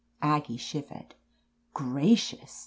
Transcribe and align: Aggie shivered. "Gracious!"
Aggie 0.23 0.57
shivered. 0.57 1.13
"Gracious!" 1.75 2.59